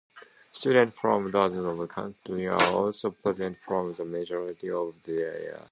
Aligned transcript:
Students 0.51 0.97
from 0.97 1.29
dozens 1.29 1.79
of 1.79 1.87
countries 1.87 2.49
are 2.49 2.73
also 2.73 3.11
present 3.11 3.59
for 3.61 3.93
the 3.93 4.03
majority 4.03 4.71
of 4.71 4.95
the 5.03 5.11
year. 5.11 5.61